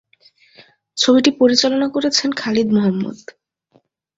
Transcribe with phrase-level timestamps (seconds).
[0.97, 3.19] ছবিটি পরিচালনা করেছেন খালিদ মোহাম্মদ।